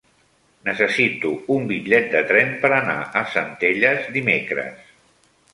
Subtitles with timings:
[0.69, 4.93] Necessito un bitllet de tren per anar a Centelles dimecres.